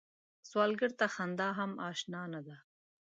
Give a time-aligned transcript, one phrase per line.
[0.49, 2.55] سوالګر ته خندا هم اشنا نه ده